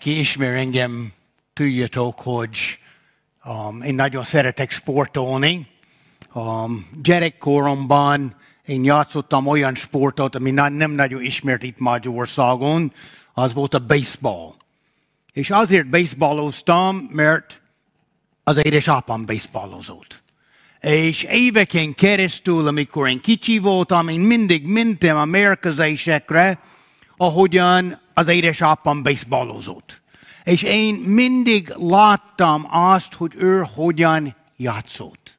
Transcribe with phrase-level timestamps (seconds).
[0.00, 1.12] aki ismer engem,
[1.52, 2.78] tudjatok, hogy
[3.44, 5.66] um, én nagyon szeretek sportolni.
[6.32, 8.36] Um, gyerekkoromban
[8.66, 12.92] én játszottam olyan sportot, ami nem nagyon ismert itt Magyarországon,
[13.34, 14.54] az volt a baseball.
[15.32, 17.62] És azért baseballoztam, mert
[18.44, 20.22] az édesapám baseballozott.
[20.80, 26.60] És éveken keresztül, amikor én kicsi voltam, én mindig mentem a mérkőzésekre,
[27.16, 30.02] ahogyan az édesapám baseballozott.
[30.44, 35.38] És én mindig láttam azt, hogy ő hogyan játszott.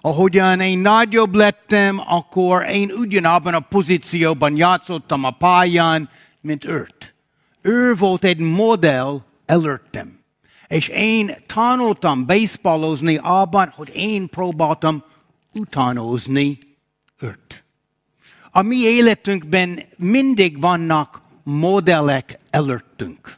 [0.00, 6.08] Ahogyan én nagyobb lettem, akkor én ugyanabban a pozícióban játszottam a pályán,
[6.40, 7.14] mint őt.
[7.62, 10.18] Ő volt egy modell előttem.
[10.66, 15.04] És én tanultam baseballozni abban, hogy én próbáltam
[15.52, 16.58] utánozni
[17.20, 17.64] őt.
[18.50, 23.36] A mi életünkben mindig vannak modellek előttünk.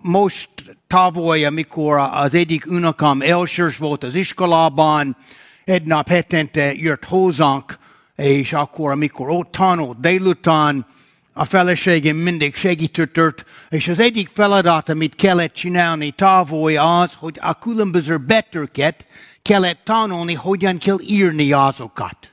[0.00, 0.48] Most
[0.86, 5.16] tavaly, amikor az egyik unokam elsős volt az iskolában,
[5.64, 7.78] egy nap hetente jött hozzánk,
[8.16, 10.86] és akkor, amikor ott tanult délután,
[11.32, 17.58] a feleségem mindig segített, és az egyik feladat, amit kellett csinálni távol az, hogy a
[17.58, 19.06] különböző betűket
[19.42, 22.32] kellett tanulni, hogyan kell írni azokat.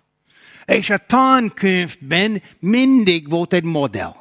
[0.66, 4.21] És a tankönyvben mindig volt egy modell.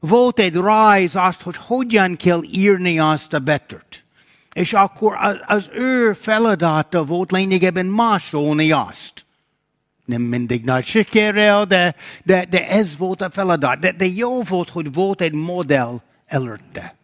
[0.00, 4.04] Volt egy rajz azt, hogy hogyan kell írni azt a betűt.
[4.52, 9.26] És akkor az ő feladata volt lényegében másolni azt.
[10.04, 13.78] Nem mindig nagy sikerrel, de, de, de ez volt a feladat.
[13.78, 16.96] De, de jó volt, hogy volt egy modell előtte.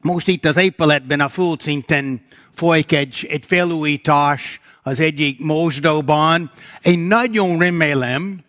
[0.00, 2.22] Most itt az épületben a földszinten
[2.54, 6.50] folyik egy, egy felújítás az egyik mosdóban.
[6.82, 8.40] Én nagyon remélem,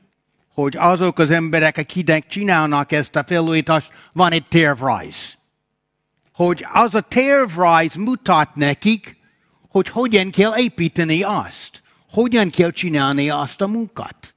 [0.53, 5.37] hogy azok az emberek, akik csinálnak ezt a felújítást, van egy tervrajz.
[6.33, 9.17] Hogy az a tervrajz mutat nekik,
[9.69, 11.83] hogy hogyan kell építeni azt
[12.13, 14.35] hogyan kell csinálni azt a munkát.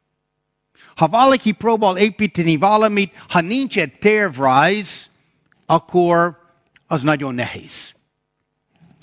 [0.96, 5.10] Ha valaki próbál építeni valamit, ha nincs egy tervrajz,
[5.66, 6.38] akkor
[6.86, 7.94] az nagyon nehéz.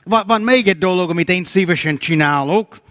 [0.03, 2.81] Van még egy dolog, amit én szívesen csinálok.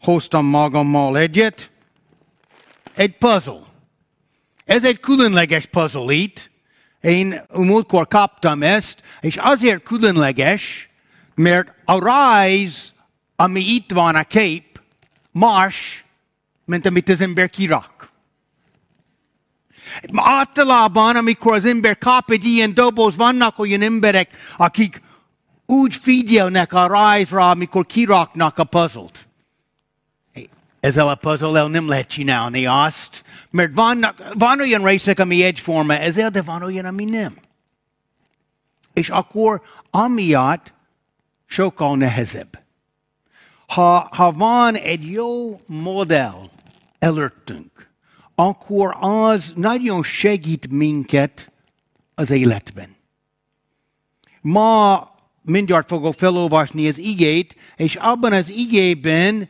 [0.00, 1.70] Hoztam magammal egyet.
[2.94, 3.62] Egy puzzle.
[4.64, 6.50] Ez egy különleges puzzle itt.
[7.00, 10.88] Én múltkor kaptam ezt, és azért különleges,
[11.34, 12.92] mert a rajz,
[13.36, 14.80] ami itt van a kép,
[15.30, 16.04] más,
[16.64, 18.12] mint amit az ember kirak.
[20.14, 25.02] Általában, amikor az ember kap egy ilyen doboz, vannak olyan emberek, akik
[25.66, 29.28] úgy figyelnek a rajzra, amikor kiraknak a puzzle-t.
[30.84, 36.30] Ezzel a puzzle nem lehet csinálni azt, mert vannak, van olyan részek, ami egyforma ezzel,
[36.30, 37.36] de van olyan, ami nem.
[38.92, 40.72] És akkor amiatt
[41.46, 42.64] sokkal nehezebb
[43.66, 46.50] ha, ha van egy jó modell
[46.98, 47.90] előttünk,
[48.34, 51.52] akkor az nagyon segít minket
[52.14, 52.96] az életben.
[54.40, 55.08] Ma
[55.42, 59.48] mindjárt fogok felolvasni az igét, és abban az igében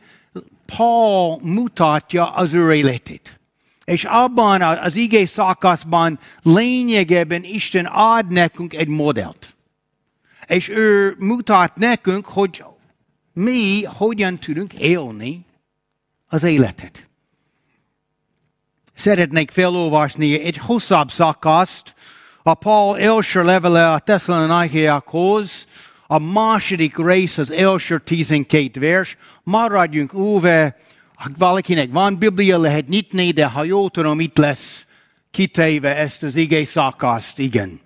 [0.77, 3.39] Paul mutatja az ő életét.
[3.85, 9.55] És abban az igé szakaszban lényegében Isten ad nekünk egy modellt.
[10.47, 12.63] És ő mutat nekünk, hogy
[13.33, 15.45] mi hogyan tudunk élni
[16.27, 17.07] az életet.
[18.93, 21.95] Szeretnék felolvasni egy hosszabb szakaszt,
[22.43, 25.67] a Paul első levele a Thessalonikiakhoz,
[26.07, 29.17] a második rész az első tizenkét vers.
[29.43, 30.77] Maradjunk óve,
[31.15, 34.85] ha valakinek van Biblia, lehet nyitni, de ha jól tudom, itt lesz
[35.31, 37.79] kitéve ezt az igény szakaszt, igen.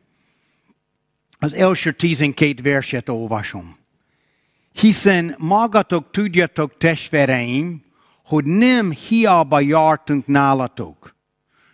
[1.39, 3.77] Az első tizenkét verset olvasom.
[4.71, 7.83] Hiszen magatok tudjatok, testvéreim,
[8.25, 11.15] hogy nem hiába jártunk nálatok.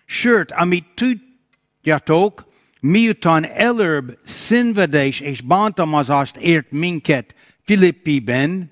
[0.05, 2.47] Sőt, amit tudjatok,
[2.81, 8.71] miután előbb szenvedés és bántalmazást ért minket Filippiben,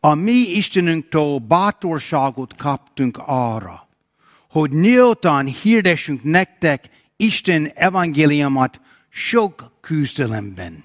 [0.00, 3.88] a mi Istenünktől bátorságot kaptunk arra,
[4.50, 6.84] hogy nyíltan hirdessünk nektek
[7.16, 10.84] Isten evangéliumát sok küzdelemben.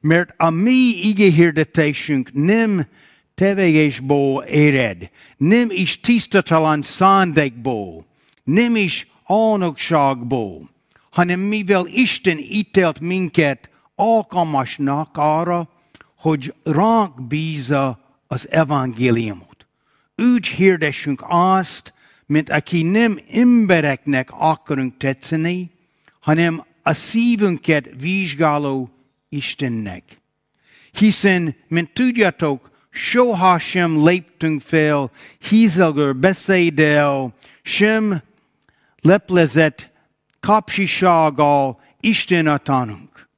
[0.00, 2.86] Mert a mi hirdetésünk nem
[3.34, 8.06] tevésból éred, nem is tisztatalan szándékból,
[8.44, 10.70] nem is alnokságból,
[11.12, 15.68] hanem mivel Isten ítélt minket alkalmasnak arra,
[16.16, 19.66] hogy ránk bízza az evangéliumot.
[20.16, 21.94] Úgy hirdessünk azt,
[22.26, 25.70] mint aki nem embereknek akarunk tetszeni,
[26.20, 28.90] hanem a szívünket vizsgáló
[29.28, 30.02] Istennek.
[30.92, 35.10] Hiszen, mint tudjátok, soha sem léptünk fel
[35.48, 38.22] hízelgő beszéddel, sem
[39.00, 39.91] leplezett
[40.42, 43.28] kapcsisággal Isten a tanunk.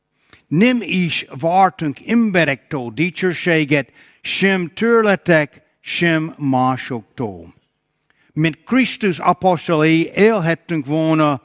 [0.46, 3.88] Nem is vártunk emberektől dicsőséget,
[4.20, 7.54] sem tőletek, sem másoktól.
[8.32, 11.42] Mint Krisztus apostolai élhettünk volna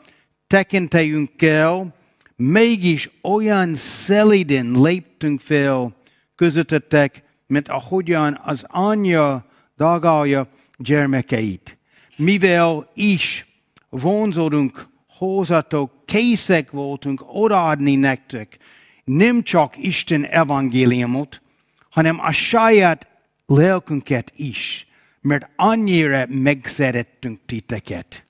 [0.48, 1.96] tekintélyünkkel,
[2.36, 5.96] mégis olyan szeliden léptünk fel
[6.36, 9.46] közöttetek, mint ahogyan az anyja
[9.78, 10.48] dagálja
[10.78, 11.78] gyermekeit.
[12.16, 13.48] Mivel is
[13.90, 14.89] vonzódunk
[15.20, 18.58] hozzatok, készek voltunk odaadni nektek
[19.04, 21.42] nem csak Isten evangéliumot,
[21.90, 23.08] hanem a saját
[23.46, 24.88] lelkünket is,
[25.22, 28.26] mert annyira megszerettünk titeket.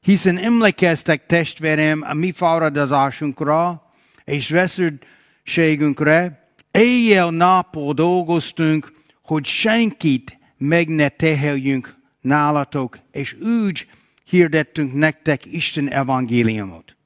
[0.00, 3.82] Hiszen emlékeztek testvérem a mi fáradozásunkra
[4.24, 8.92] és vesződségünkre, éjjel-nappal dolgoztunk,
[9.22, 13.86] hogy senkit meg ne teheljünk nálatok, és úgy
[14.32, 16.96] hirdettünk nektek Isten evangéliumot.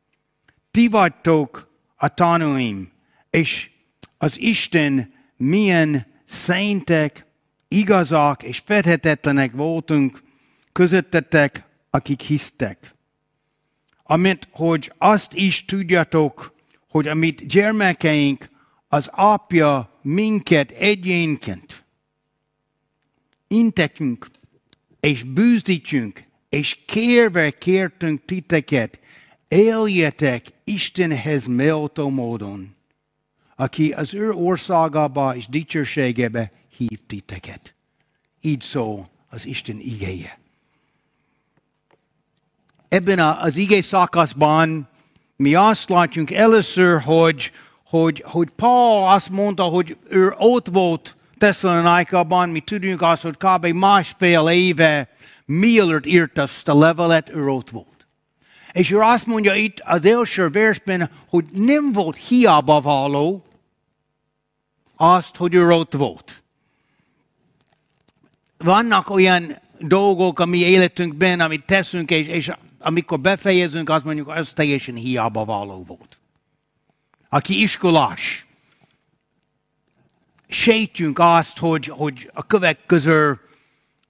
[0.71, 2.93] Ti vagytok a tanúim,
[3.31, 3.71] és
[4.19, 7.27] az Isten milyen szentek,
[7.69, 10.23] igazak és fedhetetlenek voltunk
[10.73, 12.95] közöttetek, akik hisztek.
[14.03, 16.55] Amint, hogy azt is tudjatok,
[16.89, 18.51] hogy amit gyermekeink,
[18.89, 21.85] az apja minket egyénként
[23.49, 24.27] intekünk,
[25.01, 25.25] és
[26.51, 28.99] bűzdítjünk, és kérve kértünk titeket,
[29.49, 32.75] éljetek Istenhez méltó módon,
[33.57, 37.75] aki az ő országába és dicsőségebe hív titeket.
[38.41, 40.39] Így szól az Isten igéje.
[42.89, 44.89] Ebben az igé szakaszban
[45.37, 47.53] mi azt látjuk először, hogy,
[47.85, 53.67] hogy, hogy Paul azt mondta, hogy ő ott volt Tesszalonikában, mi tudjuk azt, hogy kb.
[53.67, 55.09] másfél éve
[55.47, 58.07] mielőtt írt azt a levelet, ő ott volt.
[58.73, 63.45] És ő azt mondja itt az első versben, hogy nem volt hiába való
[64.97, 66.45] azt, hogy ő ott volt.
[68.59, 74.53] Vannak olyan dolgok a mi életünkben, amit teszünk, és, és amikor befejezünk, azt mondjuk, az
[74.53, 76.19] teljesen hiába való volt.
[77.29, 78.47] Aki iskolás,
[80.49, 83.41] sejtjünk azt, hogy, hogy a következő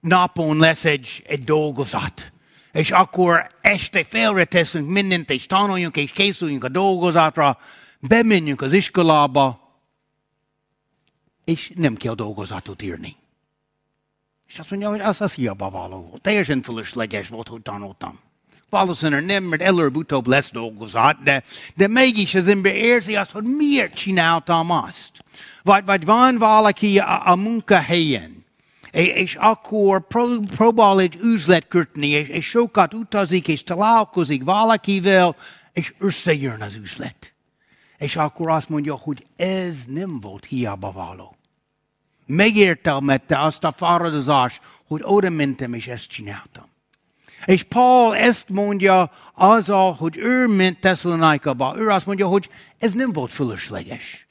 [0.07, 2.31] napon lesz egy, egy dolgozat.
[2.71, 7.57] És akkor este félreteszünk mindent, és tanuljunk, és készüljünk a dolgozatra,
[7.99, 9.67] bemenjünk az iskolába,
[11.45, 13.15] és nem kell dolgozatot írni.
[14.47, 16.17] És azt mondja, hogy az az hiába való.
[16.21, 18.19] Teljesen fölösleges volt, hogy tanultam.
[18.69, 21.43] Valószínűleg nem, mert előbb-utóbb lesz dolgozat, de,
[21.75, 25.23] de mégis az ember érzi azt, hogy miért csináltam azt.
[25.63, 28.36] Vagy, vagy van valaki a, a munkahelyen,
[28.91, 30.07] és akkor
[30.55, 35.35] próbál egy üzlet kötni, és, és sokat utazik, és találkozik valakivel,
[35.73, 37.33] és összejön az üzlet.
[37.97, 41.37] És akkor azt mondja, hogy ez nem volt hiába való.
[42.25, 46.65] Megértelmette azt a fáradozást, hogy oda mentem, és ezt csináltam.
[47.45, 51.75] És Paul ezt mondja azzal, hogy ő ment Tesszalonikaba.
[51.77, 54.27] Ő azt mondja, hogy ez nem volt fölösleges.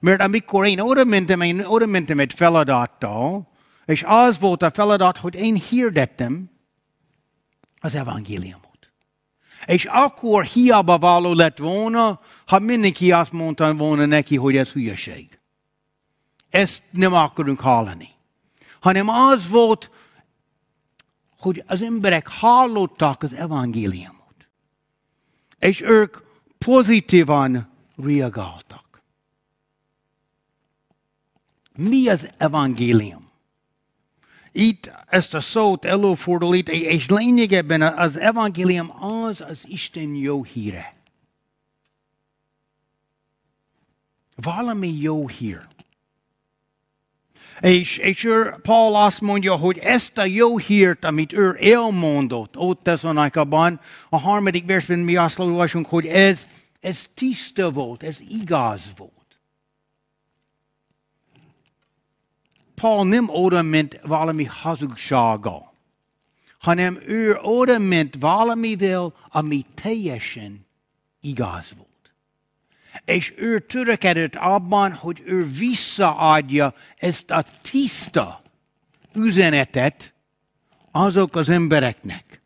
[0.00, 3.49] Mert amikor én oda mentem, én oda mentem egy feladattal,
[3.90, 6.50] és az volt a feladat, hogy én hirdettem
[7.80, 8.92] az evangéliumot.
[9.66, 15.38] És akkor hiába való lett volna, ha mindenki azt mondta volna neki, hogy ez hülyeség.
[16.50, 18.08] Ezt nem akarunk hallani.
[18.80, 19.90] Hanem az volt,
[21.38, 24.48] hogy az emberek hallottak az evangéliumot.
[25.58, 26.16] És ők
[26.58, 29.02] pozitívan reagáltak.
[31.76, 33.29] Mi az evangélium?
[34.52, 40.94] Itt ezt a szót előfordul itt, és lényegében az evangélium az az Isten jó híre.
[44.34, 45.60] Valami jó hír.
[47.60, 52.82] És, és ő, Paul azt mondja, hogy ezt a jó hírt, amit ő elmondott ott
[52.82, 56.46] Tesszalonikában, a harmadik versben mi azt olvasunk, hogy ez,
[56.80, 59.19] ez tiszta volt, ez igaz volt.
[62.80, 65.72] Paul nem oda ment valami hazugsága,
[66.58, 70.66] hanem ő oda ment valamivel, ami teljesen
[71.20, 71.88] igaz volt.
[73.04, 78.42] És ő törekedett abban, hogy ő visszaadja ezt a tiszta
[79.14, 80.14] üzenetet
[80.90, 82.39] azok az embereknek.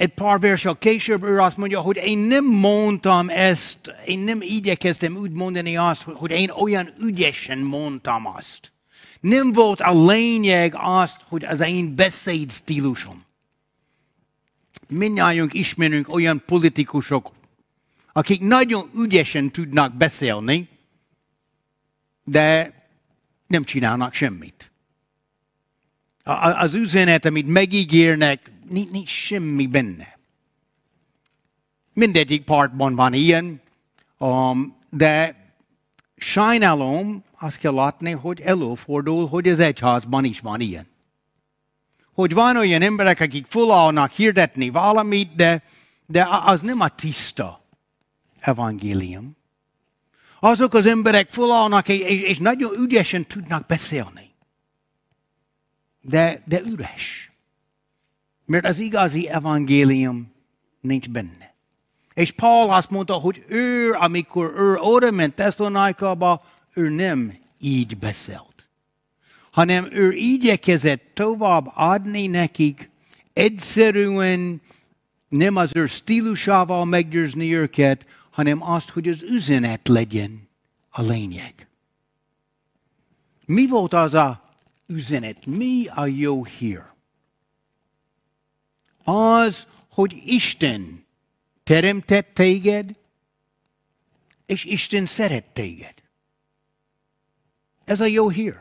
[0.00, 5.16] Egy pár versel később ő azt mondja, hogy én nem mondtam ezt, én nem igyekeztem
[5.16, 8.72] úgy mondani azt, hogy én olyan ügyesen mondtam azt.
[9.20, 13.22] Nem volt a lényeg azt, hogy az én beszéd stílusom.
[14.88, 17.32] Mindnyájunk ismerünk olyan politikusok,
[18.12, 20.68] akik nagyon ügyesen tudnak beszélni,
[22.24, 22.74] de
[23.46, 24.70] nem csinálnak semmit.
[26.58, 30.18] Az üzenet, amit megígérnek, nincs, semmi benne.
[31.92, 33.60] Mindegyik partban van ilyen,
[34.18, 35.36] um, de
[36.16, 40.86] sajnálom, azt kell látni, hogy előfordul, hogy az egyházban is van ilyen.
[42.12, 45.62] Hogy van olyan emberek, akik felállnak hirdetni valamit, de,
[46.06, 47.64] de az nem a tiszta
[48.40, 49.36] evangélium.
[50.40, 54.30] Azok az emberek felállnak, és, és nagyon ügyesen tudnak beszélni.
[56.00, 57.29] De, de üres.
[58.50, 60.32] Mert az igazi evangélium
[60.80, 61.54] nincs benne.
[62.14, 68.68] És Paul azt mondta, hogy ő, amikor ő oda ment Tesszalonájkába, ő nem így beszélt,
[69.50, 72.90] hanem ő igyekezett tovább adni nekik,
[73.32, 74.60] egyszerűen
[75.28, 80.48] nem az ő stílusával meggyőzni őket, hanem azt, hogy az üzenet legyen
[80.88, 81.68] a lényeg.
[83.46, 84.54] Mi volt az a
[84.86, 85.46] üzenet?
[85.46, 86.89] Mi a jó hír?
[89.10, 91.04] Az, hogy Isten
[91.64, 92.94] teremtett téged,
[94.46, 95.94] és Isten szeret téged.
[97.84, 98.58] Ez a jó hír.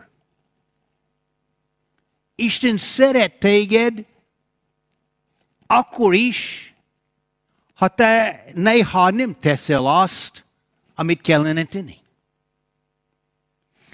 [2.35, 4.05] Isten szeret téged,
[5.67, 6.73] akkor is,
[7.73, 10.45] ha te néha nem teszel azt,
[10.95, 11.97] amit kellene tenni.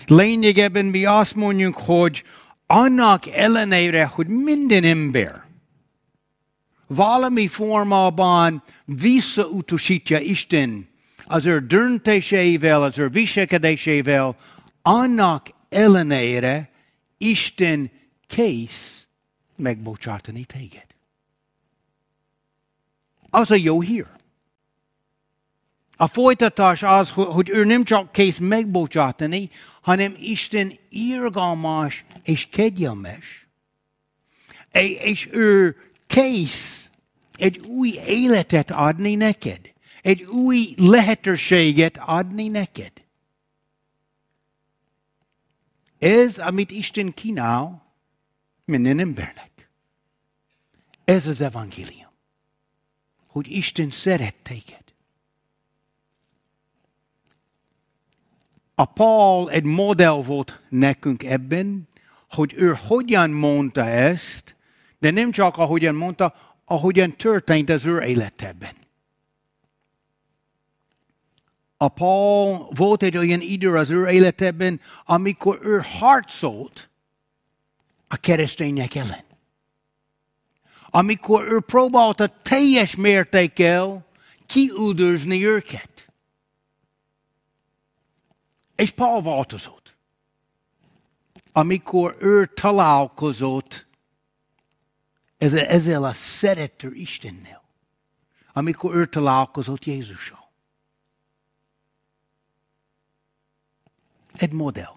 [0.05, 2.23] Lényegében mi azt mondjuk, hogy
[2.65, 5.44] annak ellenére, hogy minden ember
[6.87, 10.87] valami formában visszautasítja Isten
[11.25, 14.37] az ő döntéseivel, az ő viselkedésével,
[14.81, 16.69] annak ellenére
[17.17, 17.91] Isten
[18.27, 19.07] kész
[19.55, 20.85] megbocsátani téged.
[23.29, 24.07] Az a jó hír.
[25.97, 29.49] A folytatás az, hogy ő nem csak kész megbocsátani,
[29.81, 33.47] hanem Isten irgalmas és kegyelmes.
[35.01, 35.75] És ő
[36.07, 36.89] kész
[37.37, 39.73] egy új életet adni neked.
[40.01, 42.91] Egy új lehetőséget adni neked.
[45.99, 47.93] Ez, amit Isten kínál
[48.65, 49.69] minden embernek.
[51.05, 52.11] Ez az evangélium.
[53.27, 54.83] Hogy Isten szeret téged.
[58.75, 61.87] A Paul egy modell volt nekünk ebben,
[62.29, 64.54] hogy ő hogyan mondta ezt,
[65.05, 66.35] de nem csak ahogyan mondta,
[66.65, 68.75] ahogyan történt az ő életében.
[71.77, 76.89] A Paul volt egy olyan idő az ő életében, amikor ő harcolt
[78.07, 79.23] a keresztények ellen.
[80.89, 84.05] Amikor ő próbálta teljes mértékkel
[84.45, 86.11] kiüldözni őket.
[88.75, 89.95] És Paul változott.
[91.51, 93.85] Amikor ő találkozott
[95.53, 97.63] ezzel a szerető Istennel.
[98.53, 100.45] Amikor ő találkozott Jézussal.
[104.37, 104.93] egy modell.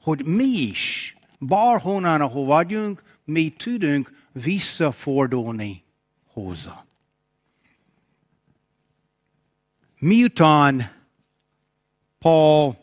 [0.00, 5.84] Hogy mi is, bárhonnan, ahol vagyunk, mi tudunk visszafordulni
[6.26, 6.84] hozzá.
[9.98, 10.92] Miután
[12.18, 12.76] Paul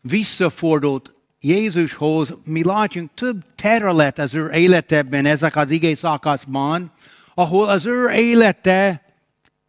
[0.00, 6.92] visszafordult Jézushoz, mi látjunk több terület az ő életében, ezek az igény szakaszban,
[7.34, 9.02] ahol az ő élete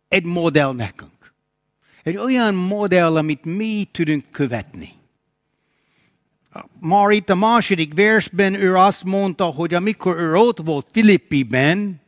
[0.07, 1.33] egy modell nekünk.
[2.03, 4.93] Egy olyan modell, amit mi tudunk követni.
[6.79, 12.01] Már itt a második versben ő azt mondta, hogy amikor ő ott volt Filippiben,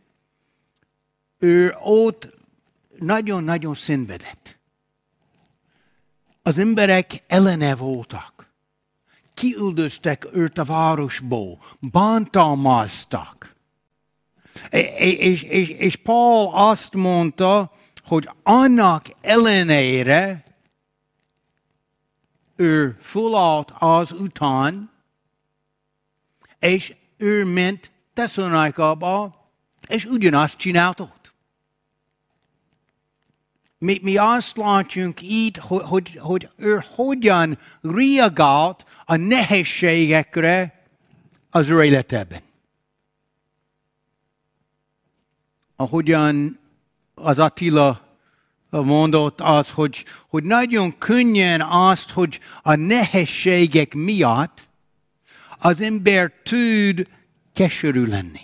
[1.39, 2.33] ő ott
[2.99, 4.57] nagyon-nagyon szenvedett.
[6.41, 8.34] Az emberek ellene voltak.
[9.35, 13.55] Kiüldöztek őt a városból, bántalmaztak.
[14.97, 17.71] És, és, és Paul azt mondta,
[18.05, 20.43] hogy annak ellenére
[22.55, 24.91] ő fölállt az után,
[26.59, 29.35] és ő ment Tesszonaikába,
[29.87, 31.14] és ugyanazt csinált ott.
[33.77, 40.83] Mi, mi azt látjuk itt, hogy, hogy, hogy ő hogyan reagált a nehézségekre
[41.49, 42.41] az ő életében.
[45.75, 46.59] ahogyan
[47.13, 48.17] az Attila
[48.69, 54.67] mondott az, hogy, hogy nagyon könnyen azt, hogy a nehézségek miatt
[55.59, 57.07] az ember tud
[57.53, 58.39] keserű lenni.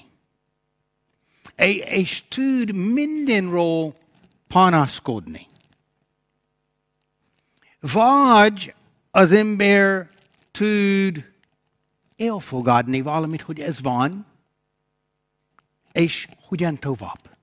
[1.90, 3.96] És tud mindenről
[4.52, 5.48] panaszkodni.
[7.80, 8.74] Vagy
[9.12, 10.10] az ember
[10.52, 11.26] tud
[12.18, 14.26] elfogadni valamit, hogy ez van,
[15.92, 17.38] és hogyan tovább.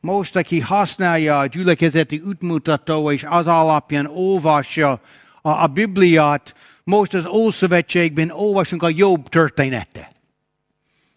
[0.00, 5.00] Most, aki használja a gyülekezeti útmutató, és az alapján olvassa
[5.42, 10.12] a, a Bibliát, most az Ószövetségben olvasunk a Jobb története.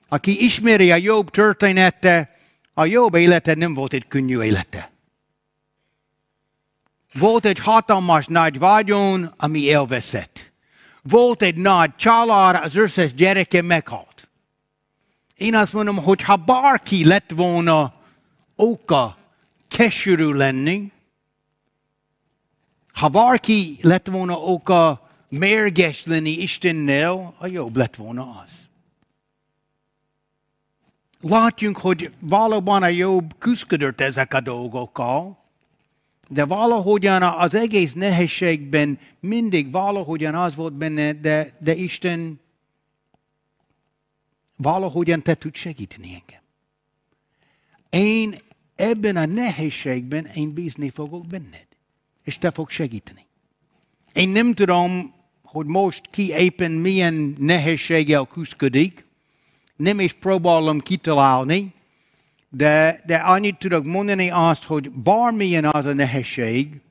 [0.08, 2.39] Aki ismeri a Jobb története,
[2.80, 4.92] a Jobb élete nem volt egy könnyű élete.
[7.14, 10.52] Volt egy hatalmas nagy vagyon, ami elveszett.
[11.02, 14.30] Volt egy nagy család, az összes gyereke meghalt.
[15.36, 17.94] Én azt mondom, hogy ha bárki lett volna
[18.56, 19.18] oka
[19.68, 20.92] keserű lenni,
[22.94, 28.69] ha bárki lett volna oka mérges lenni Istennel, a jobb lett volna az.
[31.22, 35.38] Látjunk, hogy valóban a jobb küzdött ezek a dolgokkal,
[36.30, 42.40] de valahogyan az egész nehézségben mindig valahogyan az volt benne, de, de Isten
[44.56, 46.42] valahogyan te tud segíteni engem.
[47.90, 48.36] Én
[48.76, 51.68] ebben a nehézségben én bízni fogok benned,
[52.24, 53.26] és te fogsz segíteni.
[54.14, 59.06] Én nem tudom, hogy most ki éppen milyen nehézséggel küzdik,
[59.80, 61.74] nem is próbálom kitalálni,
[62.50, 66.82] de, de annyit tudok mondani azt, hogy bármilyen az a nehézség,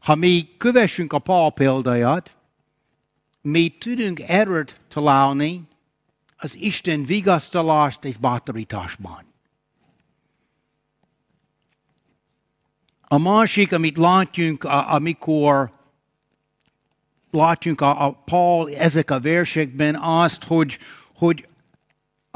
[0.00, 2.36] ha mi kövessünk a Pál példáját,
[3.42, 5.68] mi tudunk erőt találni
[6.36, 9.24] az Isten vigasztalást és bátorításban.
[13.00, 15.72] A másik, amit látjunk, amikor
[17.30, 20.78] látjunk a, a Paul ezek a versekben azt, hogy,
[21.14, 21.48] hogy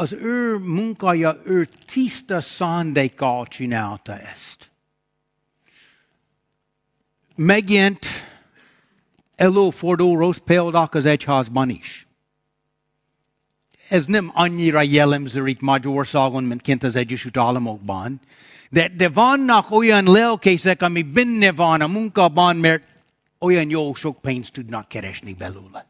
[0.00, 4.70] az ő munkája, ő tiszta szándékkal csinálta ezt.
[7.36, 8.06] Megint
[9.36, 12.06] előfordul rossz példák az egyházban is.
[13.88, 18.20] Ez nem annyira jellemző itt Magyarországon, mint kint az Egyesült Államokban,
[18.70, 22.86] de, de vannak olyan lelkészek, ami benne van a munkában, mert
[23.38, 25.89] olyan jó sok pénzt tudnak keresni belőle.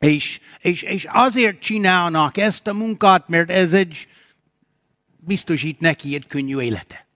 [0.00, 4.08] És, és, és azért csinálnak ezt a munkát, mert ez egy
[5.18, 7.06] biztosít neki egy könnyű élete.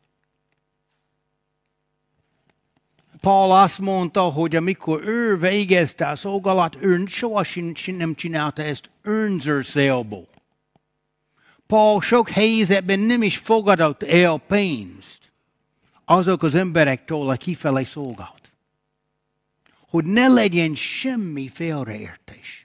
[3.20, 7.44] Paul azt mondta, hogy amikor ő végezte a szolgálat, ő soha
[7.86, 10.28] nem csinálta ezt önző célból.
[11.66, 15.32] Paul sok helyzetben nem is fogadott el pénzt
[16.04, 18.52] azok az emberektől, a kifelé szolgált.
[19.88, 22.63] Hogy ne legyen semmi félreértés.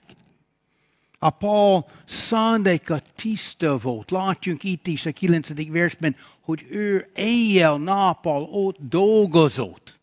[1.22, 4.10] A Paul szándéka tiszta volt.
[4.10, 5.70] Látjunk itt is a 9.
[5.70, 10.00] versben, hogy ő éjjel-nappal ott dolgozott,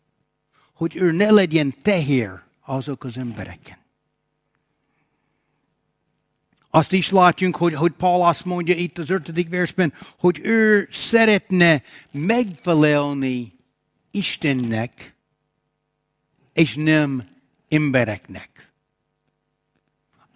[0.72, 2.30] hogy ő ne legyen tehér
[2.64, 3.76] azok az embereken.
[6.70, 11.82] Azt is látjunk, hogy, hogy Paul azt mondja itt az ötödik versben, hogy ő szeretne
[12.10, 13.52] megfelelni
[14.10, 15.14] Istennek,
[16.52, 17.28] és nem
[17.68, 18.67] embereknek.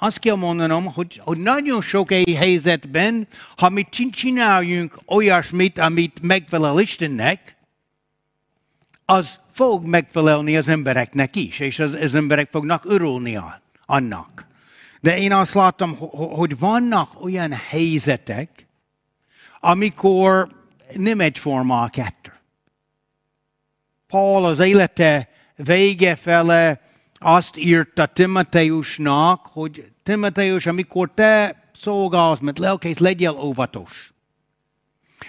[0.03, 6.81] Azt kell mondanom, hogy, hogy nagyon sok egy helyzetben, ha mi csináljunk olyasmit, amit megfelel
[6.81, 7.57] Istennek,
[9.05, 13.39] az fog megfelelni az embereknek is, és az, az emberek fognak örülni
[13.87, 14.47] annak.
[15.01, 18.67] De én azt láttam, hogy vannak olyan helyzetek,
[19.61, 20.49] amikor
[20.97, 22.33] nem egyforma a kettő.
[24.07, 26.81] Paul az élete vége fele
[27.23, 34.13] azt írta Timoteusnak, hogy Timoteus, amikor te szolgálsz, mert lelkész, legyél óvatos.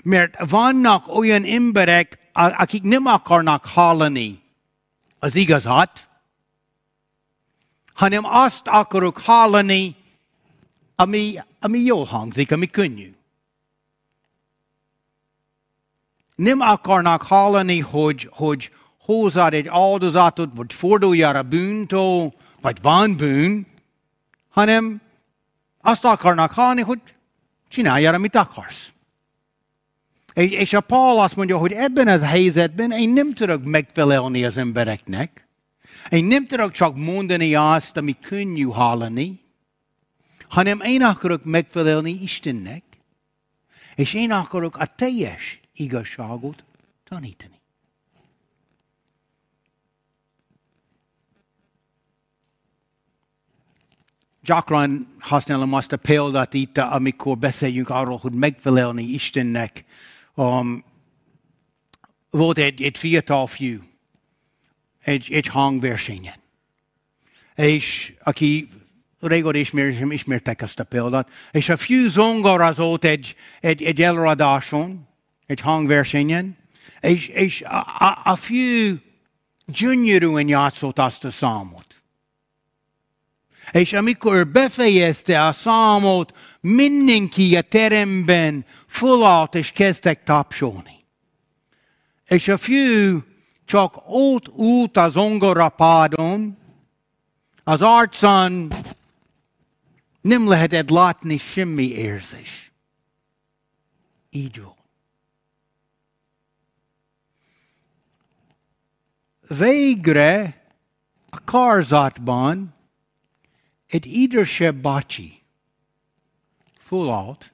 [0.04, 4.42] Mert vannak olyan emberek, akik nem akarnak hallani
[5.20, 6.10] az igazat,
[7.94, 9.96] hanem azt akarok hallani,
[10.96, 13.14] ami, ami jól hangzik, ami könnyű.
[16.36, 23.68] Nem akarnak hallani, hogy, hogy hozzád egy áldozatot, vagy forduljál a bűntől, vagy van bűn,
[24.54, 25.02] hanem
[25.82, 27.00] azt akarnak hallani, hogy
[27.68, 28.92] csináljál, amit akarsz.
[30.34, 35.48] És a Paul azt mondja, hogy ebben az helyzetben én nem tudok megfelelni az embereknek,
[36.10, 39.40] én nem tudok csak mondani azt, ami könnyű hallani,
[40.50, 42.84] hanem én akarok megfelelni Istennek.
[43.96, 46.64] És én akarok a teljes igazságot
[47.04, 47.62] tanítani.
[54.44, 59.84] Gyakran használom azt a példát itt, amikor beszéljünk arról, hogy megfelelni Istennek.
[60.36, 60.84] Um,
[62.30, 63.80] volt egy, egy fiatal fiú,
[65.04, 66.36] egy, egy hangversenyen.
[67.56, 68.70] És aki
[69.20, 75.08] régóta ismer, ismertek ezt a példát, és a fiú zongorazott egy, egy, egy előadáson,
[75.46, 76.58] egy hangversenyen,
[77.02, 78.96] és, és a, a, a fiú
[79.66, 81.93] gyönyörűen játszott azt a számot.
[83.72, 91.06] És amikor befejezte a számot, mindenki a teremben fölállt és kezdtek tapsolni.
[92.28, 93.24] És a fiú
[93.66, 96.58] csak ott út az ongorapádon,
[97.64, 98.74] az arcán
[100.22, 102.72] nem lehetett látni semmi érzés.
[104.30, 104.78] Így volt.
[109.48, 110.64] Végre
[111.30, 112.73] a karzatban
[113.94, 115.44] egy idősebb bácsi
[116.80, 117.54] fölállt,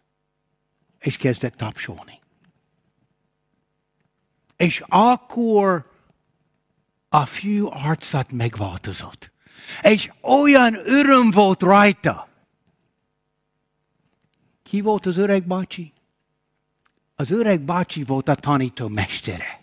[0.99, 2.19] és kezdett tapsolni.
[4.56, 5.91] És akkor
[7.10, 9.32] a fiú arcát megváltozott.
[9.82, 12.28] És olyan öröm volt rajta.
[14.63, 15.93] Ki volt az öreg bácsi?
[17.15, 19.62] Az öreg bácsi volt a tanító mestere.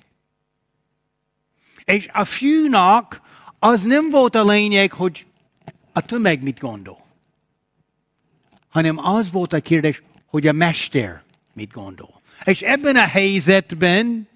[1.84, 3.20] És a fiúnak
[3.58, 5.26] az nem volt a lényeg, hogy
[5.96, 7.04] a tömeg mit gondol.
[8.68, 12.20] Hanem az volt a kérdés, hogy a mester mit gondol.
[12.44, 14.28] És ebben a helyzetben,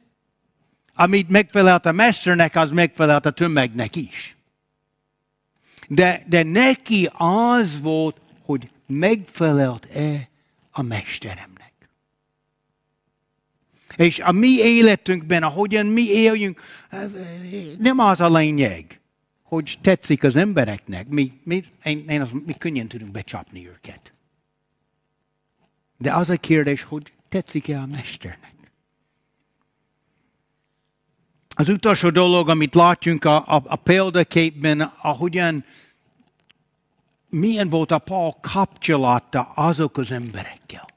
[0.95, 4.37] amit megfelelt a mesternek, az megfelelt a tömegnek is.
[5.89, 10.29] De, de neki az volt, hogy megfelelt-e
[10.71, 11.73] a mesteremnek.
[13.97, 16.61] És a mi életünkben, ahogyan mi éljünk,
[17.79, 19.00] nem az a lényeg
[19.51, 24.13] hogy tetszik az embereknek, mi, mi, én, én az, mi könnyen tudunk becsapni őket.
[25.97, 28.55] De az a kérdés, hogy tetszik-e a mesternek?
[31.49, 35.65] Az utolsó dolog, amit látjunk a, a, a példaképben, ahogyan
[37.29, 40.89] milyen volt a Paul kapcsolata azok az emberekkel.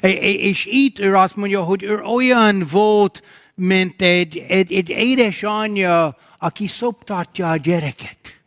[0.00, 3.22] És itt ő azt mondja, hogy ő olyan volt,
[3.54, 8.42] mint egy, egy, egy édesanyja, aki szoptatja a gyereket.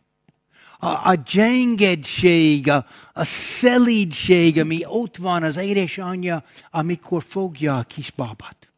[0.78, 8.72] A, a gyengedtség, a, a szelídség, ami ott van az édesanyja, amikor fogja a kisbabát.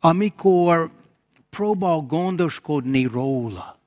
[0.00, 0.90] Amikor
[1.50, 3.78] próbál gondoskodni róla.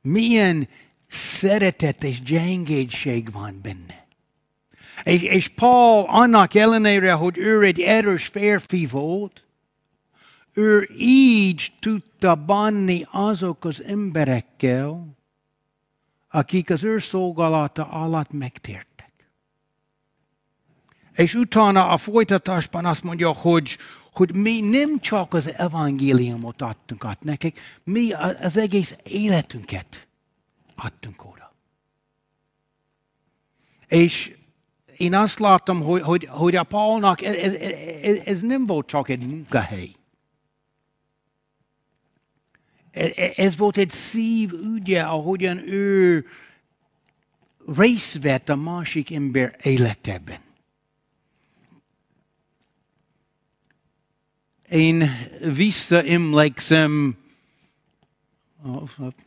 [0.00, 0.68] Milyen
[1.06, 4.06] szeretet és gyengédség van benne.
[5.04, 9.47] És, és Paul annak ellenére, hogy ő egy erős férfi volt,
[10.58, 15.16] ő így tudta bánni azok az emberekkel,
[16.28, 19.30] akik az ő szolgálata alatt megtértek.
[21.14, 23.78] És utána a folytatásban azt mondja, hogy,
[24.12, 30.06] hogy mi nem csak az evangéliumot adtunk át nekik, mi az egész életünket
[30.76, 31.54] adtunk oda.
[33.86, 34.36] És
[34.96, 37.54] én azt láttam, hogy, hogy, hogy a Paulnak ez,
[38.02, 39.96] ez, ez nem volt csak egy munkahely.
[42.90, 46.26] E, e, ez volt egy szív ügye, ahogyan ő
[47.76, 50.38] részt vett a másik ember életében.
[54.68, 55.10] Én
[55.54, 57.16] visszaemlékszem,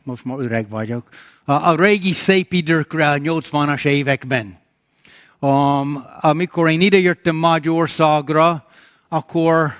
[0.02, 1.08] most már öreg vagyok,
[1.44, 4.60] a régi szép időkre a 80-as években.
[5.38, 8.66] Um, amikor én idejöttem Magyarországra,
[9.08, 9.74] akkor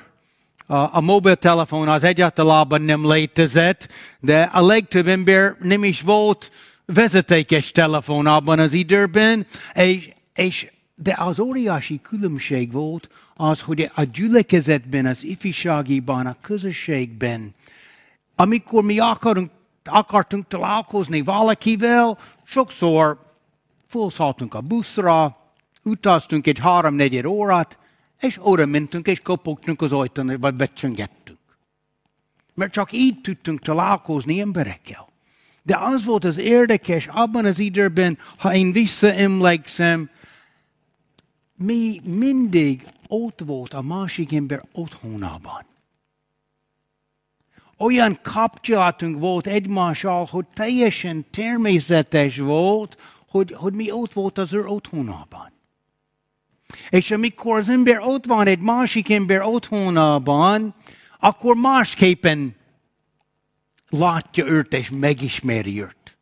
[0.73, 3.89] a mobiltelefon az egyáltalában nem létezett,
[4.21, 6.51] de a legtöbb ember nem is volt
[6.87, 14.03] vezetékes telefon abban az időben, és, és de az óriási különbség volt az, hogy a
[14.03, 17.55] gyülekezetben, az ifjúságiban, a közösségben,
[18.37, 19.51] amikor mi akarunk,
[19.85, 23.19] akartunk találkozni valakivel, sokszor
[23.87, 25.37] felszálltunk a buszra,
[25.83, 27.79] utaztunk egy három-negyed órát,
[28.23, 31.39] és oda mentünk, és kopogtunk az ajtón, vagy becsöngettünk.
[32.55, 35.09] Mert csak így tudtunk találkozni emberekkel.
[35.63, 40.11] De az volt az érdekes, abban az időben, ha én visszaemlékszem,
[41.57, 45.65] mi mindig ott volt a másik ember otthonában.
[47.77, 54.65] Olyan kapcsolatunk volt egymással, hogy teljesen természetes volt, hogy, hogy mi ott volt az ő
[54.65, 55.53] otthonában.
[56.91, 60.75] És amikor az ember ott van egy másik ember otthonában,
[61.19, 62.55] akkor másképpen
[63.89, 66.19] látja őt és megismeri őt.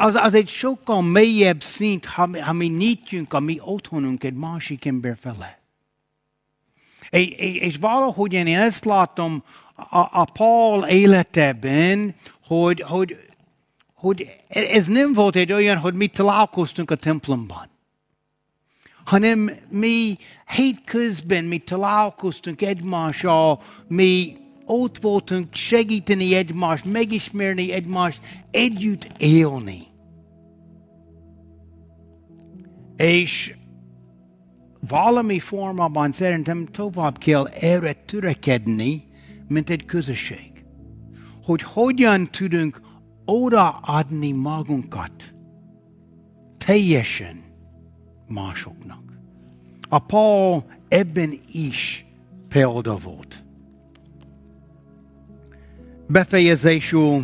[0.00, 4.84] Az, az egy sokkal mélyebb szint, ha, ha mi nyitjunk a mi otthonunk egy másik
[4.84, 5.58] ember fele.
[7.10, 7.28] És,
[7.60, 12.14] és valahogy én ezt látom a, a Paul életében,
[12.46, 13.16] hogy, hogy,
[13.94, 17.72] hogy ez nem volt egy olyan, hogy mi találkoztunk a templomban
[19.04, 29.82] hanem mi hétközben mi találkoztunk egymással, mi ott voltunk segíteni egymást, megismerni egymást, együtt élni.
[32.96, 33.54] És
[34.88, 39.04] valami formában szerintem tovább kell erre törekedni,
[39.48, 40.52] mint egy közösség.
[41.42, 42.80] Hogy hogyan tudunk
[43.24, 45.34] odaadni magunkat
[46.58, 47.43] teljesen
[48.26, 49.02] másoknak.
[49.88, 52.06] A Paul ebben is
[52.48, 53.44] példa volt.
[56.06, 57.22] Befejezésül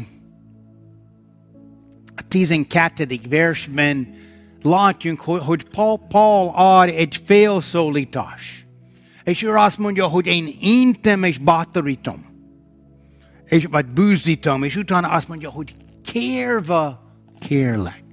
[2.17, 3.07] a 12.
[3.29, 4.15] versben
[4.63, 8.67] látjunk, hogy Paul, Paul ad egy félszólítás.
[9.25, 12.25] És ő azt mondja, hogy én intem és bátorítom.
[13.45, 16.99] És, vagy bűzítom, és utána azt mondja, hogy kérve
[17.39, 18.10] kérlek.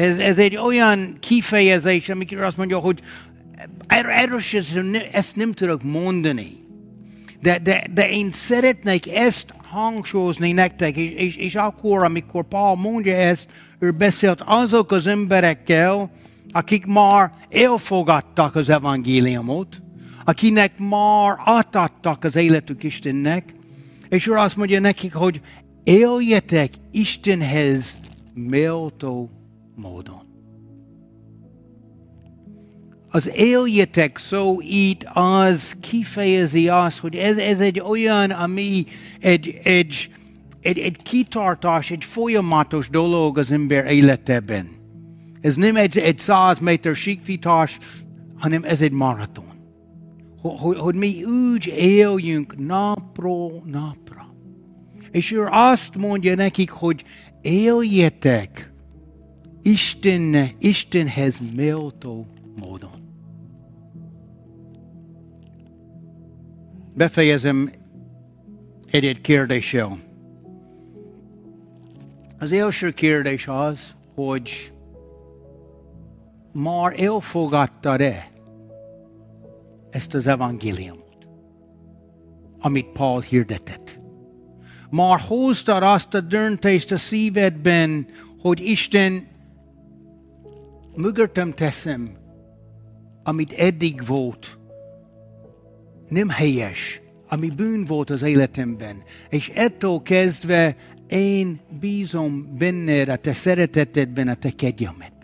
[0.00, 3.00] Ez, ez egy olyan kifejezés, amikor azt mondja, hogy
[3.86, 4.40] erről
[5.12, 6.48] ezt nem tudok mondani.
[7.40, 13.16] De, de, de én szeretnék ezt hangsúlyozni nektek, és, és, és akkor, amikor Paul mondja
[13.16, 16.10] ezt, ő beszélt azok az emberekkel,
[16.50, 19.82] akik már elfogadtak az evangéliumot,
[20.24, 23.54] akinek már átadtak az életük Istennek,
[24.08, 25.40] és ő azt mondja nekik, hogy
[25.84, 28.00] éljetek Istenhez
[28.34, 29.39] méltó
[29.74, 30.28] módon.
[33.12, 38.84] Az éljetek szó itt az kifejezi azt, hogy ez, ez egy olyan, ami
[39.20, 40.10] egy, egy,
[40.60, 44.68] egy, egy kitartás, egy folyamatos dolog az ember életében.
[45.40, 47.78] Ez nem egy, egy száz méter síkvitás,
[48.38, 49.44] hanem ez egy maraton.
[50.42, 54.34] Hogy, hogy mi úgy éljünk napról napra.
[55.10, 57.04] És ő azt mondja nekik, hogy
[57.40, 58.69] éljetek
[59.62, 63.08] Isten, Istenhez méltó módon.
[66.94, 67.70] Befejezem
[68.90, 69.98] egy-egy kérdéssel.
[72.38, 74.72] Az első kérdés az, hogy
[76.52, 78.28] már elfogadtad-e
[79.90, 81.28] ezt az evangéliumot,
[82.58, 83.98] amit Paul hirdetett?
[84.90, 88.06] Már hoztad azt a döntést a szívedben,
[88.38, 89.29] hogy Isten
[90.96, 92.10] mögöttem teszem,
[93.22, 94.58] amit eddig volt,
[96.08, 100.76] nem helyes, ami bűn volt az életemben, és ettől kezdve
[101.08, 105.18] én bízom benned, a te szeretetedben, a te kegyelmedben.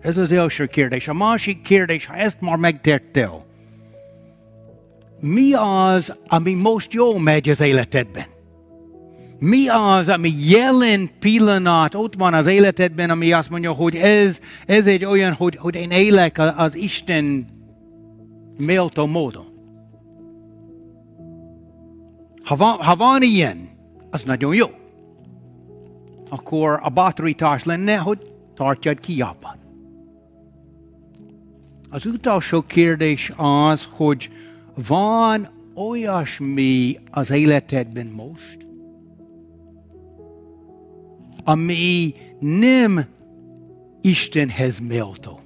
[0.00, 1.08] Ez az első kérdés.
[1.08, 3.44] A másik kérdés, ha ezt már megtettél,
[5.20, 8.33] mi az, ami most jól megy az életedben?
[9.44, 14.86] Mi az, ami jelen pillanat ott van az életedben, ami azt mondja, hogy ez, ez
[14.86, 17.44] egy olyan, hogy, hogy én élek az Isten
[18.58, 19.44] méltó módon.
[22.44, 23.68] Ha van, ha van ilyen,
[24.10, 24.66] az nagyon jó.
[26.28, 28.18] Akkor a bátorítás lenne, hogy
[28.54, 29.56] tartjad ki abban.
[31.90, 34.30] Az utolsó kérdés az, hogy
[34.88, 38.64] van olyasmi az életedben most,
[41.44, 43.04] ami nem
[44.00, 45.40] Istenhez méltó.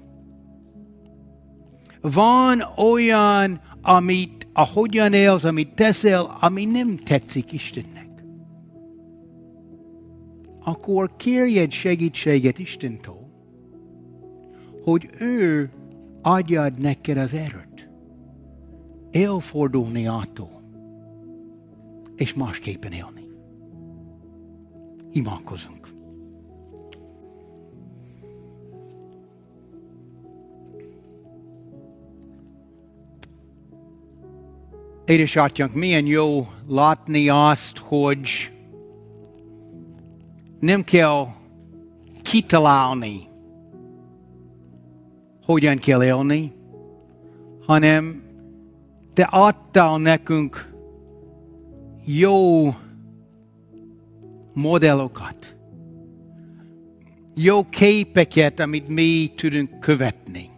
[2.00, 8.08] Van olyan, amit, ahogyan élsz, amit teszel, ami nem tetszik Istennek.
[10.64, 13.30] Akkor kérjed segítséget Istentől,
[14.84, 15.70] hogy ő
[16.22, 17.88] adjad neked az erőt
[19.10, 20.62] elfordulni attól,
[22.16, 23.28] és másképpen élni.
[25.12, 25.77] Imádkozunk.
[35.08, 38.52] Édesatyánk, milyen jó látni azt, hogy
[40.60, 41.26] nem kell
[42.22, 43.20] kitalálni,
[45.44, 46.52] hogyan kell élni,
[47.66, 48.22] hanem
[49.12, 50.72] te adtál nekünk
[52.04, 52.68] jó
[54.52, 55.56] modellokat,
[57.34, 60.50] jó képeket, amit mi tudunk követni.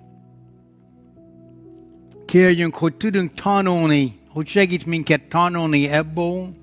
[2.24, 6.56] Kérjünk, hogy tudunk tanulni, hogy segít minket tanulni ebből,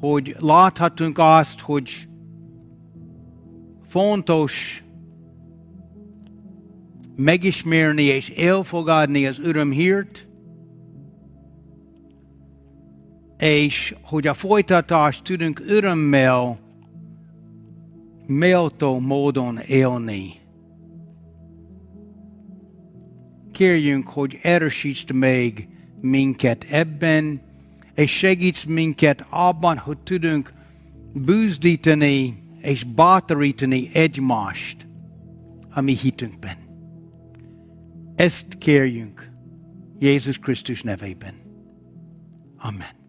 [0.00, 2.08] hogy láthatunk azt, hogy
[3.82, 4.84] fontos
[7.16, 10.28] megismerni és elfogadni az örömhírt,
[13.38, 16.58] és hogy a folytatást tudunk örömmel,
[18.26, 20.32] méltó módon élni.
[23.52, 25.69] Kérjünk, hogy erősítsd meg
[26.00, 27.40] minket ebben,
[27.94, 30.52] és segíts minket abban, hogy tudunk
[31.12, 34.86] bűzdítani és bátorítani egymást
[35.70, 36.56] a mi hitünkben.
[38.16, 39.30] Ezt kérjünk
[39.98, 41.34] Jézus Krisztus nevében.
[42.56, 42.99] Amen.